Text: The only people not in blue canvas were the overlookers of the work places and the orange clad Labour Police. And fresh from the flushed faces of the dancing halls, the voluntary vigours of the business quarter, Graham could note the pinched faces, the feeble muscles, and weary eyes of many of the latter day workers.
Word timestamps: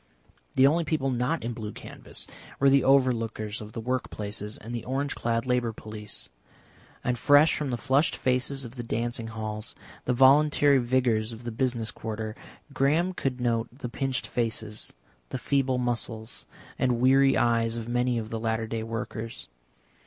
The 0.53 0.65
only 0.65 0.83
people 0.83 1.11
not 1.11 1.43
in 1.43 1.53
blue 1.53 1.71
canvas 1.71 2.25
were 2.59 2.71
the 2.71 2.81
overlookers 2.83 3.61
of 3.61 3.73
the 3.73 3.79
work 3.79 4.09
places 4.09 4.57
and 4.57 4.73
the 4.73 4.83
orange 4.83 5.13
clad 5.13 5.45
Labour 5.45 5.73
Police. 5.73 6.27
And 7.03 7.19
fresh 7.19 7.55
from 7.55 7.69
the 7.69 7.77
flushed 7.77 8.15
faces 8.15 8.65
of 8.65 8.77
the 8.77 8.81
dancing 8.81 9.27
halls, 9.27 9.75
the 10.05 10.13
voluntary 10.13 10.79
vigours 10.79 11.33
of 11.33 11.43
the 11.43 11.51
business 11.51 11.91
quarter, 11.91 12.35
Graham 12.73 13.13
could 13.13 13.39
note 13.39 13.67
the 13.71 13.89
pinched 13.89 14.25
faces, 14.25 14.91
the 15.29 15.37
feeble 15.37 15.77
muscles, 15.77 16.47
and 16.79 16.99
weary 16.99 17.37
eyes 17.37 17.77
of 17.77 17.87
many 17.87 18.17
of 18.17 18.31
the 18.31 18.39
latter 18.39 18.65
day 18.65 18.81
workers. 18.81 19.49